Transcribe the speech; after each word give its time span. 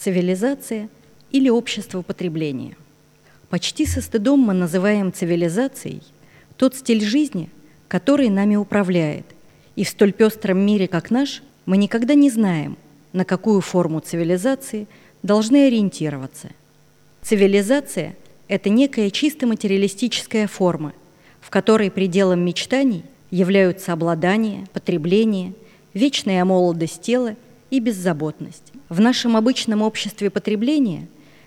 цивилизация 0.00 0.88
или 1.30 1.48
общество 1.48 2.02
потребления. 2.02 2.76
Почти 3.50 3.84
со 3.84 4.00
стыдом 4.00 4.40
мы 4.40 4.54
называем 4.54 5.12
цивилизацией 5.12 6.02
тот 6.56 6.74
стиль 6.74 7.04
жизни, 7.04 7.50
который 7.88 8.28
нами 8.28 8.56
управляет, 8.56 9.26
и 9.76 9.84
в 9.84 9.88
столь 9.88 10.12
пестром 10.12 10.58
мире, 10.58 10.88
как 10.88 11.10
наш, 11.10 11.42
мы 11.66 11.76
никогда 11.76 12.14
не 12.14 12.30
знаем, 12.30 12.76
на 13.12 13.24
какую 13.24 13.60
форму 13.60 14.00
цивилизации 14.00 14.86
должны 15.22 15.66
ориентироваться. 15.66 16.50
Цивилизация– 17.22 18.16
это 18.48 18.68
некая 18.68 19.10
чисто 19.10 19.46
материалистическая 19.46 20.46
форма, 20.46 20.92
в 21.40 21.50
которой 21.50 21.90
пределом 21.90 22.40
мечтаний 22.40 23.04
являются 23.30 23.92
обладание, 23.92 24.66
потребление, 24.72 25.54
вечная 25.94 26.44
молодость 26.44 27.02
тела 27.02 27.36
и 27.70 27.80
беззаботность. 27.80 28.72
В 28.88 29.00
нашем 29.00 29.36
обычном 29.36 29.82
обществе 29.82 30.30
потребления 30.30 31.06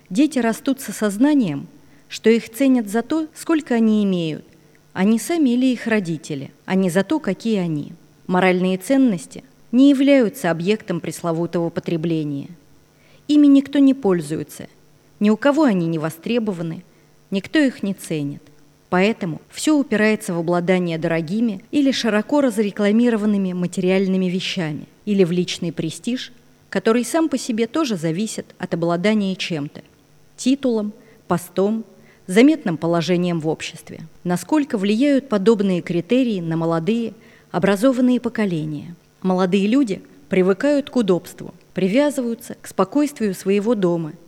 дети 0.10 0.40
растут 0.40 0.82
со 0.82 0.92
сознанием, 0.92 1.68
что 2.10 2.30
их 2.30 2.50
ценят 2.50 2.90
за 2.90 3.02
то, 3.02 3.28
сколько 3.36 3.76
они 3.76 4.04
имеют, 4.04 4.46
а 4.94 5.04
не 5.04 5.20
сами 5.20 5.52
или 5.52 5.68
их 5.68 5.88
родители, 5.88 6.52
а 6.66 6.76
не 6.76 6.90
за 6.90 7.04
то, 7.04 7.20
какие 7.20 7.60
они. 7.60 7.94
Моральные 8.28 8.78
ценности 8.78 9.44
не 9.72 9.90
являются 9.90 10.52
объектом 10.52 11.00
пресловутого 11.00 11.70
потребления. 11.70 12.50
Ими 13.28 13.48
никто 13.48 13.80
не 13.80 13.94
пользуется, 13.94 14.68
ни 15.20 15.30
у 15.30 15.38
кого 15.38 15.64
они 15.64 15.88
не 15.88 15.98
востребованы, 15.98 16.84
никто 17.32 17.60
их 17.60 17.84
не 17.84 17.94
ценит. 17.94 18.44
Поэтому 18.90 19.42
все 19.50 19.76
упирается 19.76 20.36
в 20.36 20.38
обладание 20.38 21.00
дорогими 21.00 21.64
или 21.72 21.92
широко 21.92 22.42
разрекламированными 22.42 23.54
материальными 23.54 24.28
вещами, 24.28 24.86
или 25.06 25.24
в 25.24 25.32
личный 25.32 25.72
престиж, 25.72 26.32
который 26.70 27.06
сам 27.06 27.30
по 27.30 27.38
себе 27.38 27.68
тоже 27.68 27.98
зависит 27.98 28.46
от 28.58 28.74
обладания 28.74 29.36
чем-то– 29.36 29.82
титулом, 30.38 30.94
постом, 31.28 31.86
заметным 32.28 32.78
положением 32.78 33.40
в 33.40 33.48
обществе. 33.48 34.02
Насколько 34.24 34.78
влияют 34.78 35.30
подобные 35.30 35.82
критерии 35.82 36.42
на 36.42 36.58
молодые, 36.58 37.14
образованные 37.52 38.20
поколения? 38.20 38.96
Молодые 39.22 39.68
люди 39.68 40.02
привыкают 40.30 40.90
к 40.90 40.96
удобству, 40.96 41.54
привязываются 41.74 42.56
к 42.62 42.68
спокойствию 42.68 43.36
своего 43.36 43.76
дома– 43.76 44.14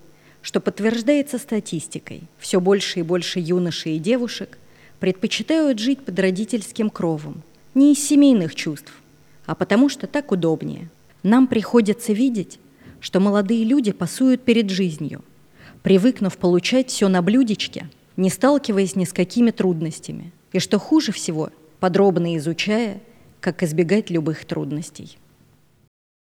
что 0.45 0.59
подтверждается 0.59 1.39
статистикой. 1.39 2.22
Все 2.38 2.61
больше 2.61 3.00
и 3.00 3.02
больше 3.02 3.39
юношей 3.39 3.95
и 3.95 4.00
девушек 4.00 4.59
предпочитают 5.00 5.80
жить 5.80 6.05
под 6.05 6.19
родительским 6.19 6.91
кровом, 6.91 7.41
не 7.73 7.94
из 7.94 8.07
семейных 8.07 8.53
чувств, 8.53 8.94
а 9.45 9.55
потому 9.55 9.89
что 9.89 10.07
так 10.07 10.31
удобнее. 10.31 10.89
Нам 11.23 11.47
приходится 11.47 12.13
видеть, 12.13 12.59
что 12.99 13.19
молодые 13.19 13.63
люди 13.63 13.91
пасуют 13.91 14.43
перед 14.43 14.69
жизнью, 14.69 15.23
привыкнув 15.83 16.38
получать 16.38 16.89
все 16.89 17.07
на 17.07 17.21
блюдечке, 17.21 17.89
не 18.17 18.29
сталкиваясь 18.29 18.95
ни 18.95 19.05
с 19.05 19.13
какими 19.13 19.51
трудностями, 19.51 20.31
и 20.53 20.59
что 20.59 20.79
хуже 20.79 21.11
всего, 21.11 21.49
подробно 21.79 22.38
изучая, 22.38 23.01
как 23.39 23.61
избегать 23.63 24.09
любых 24.09 24.45
трудностей. 24.45 25.17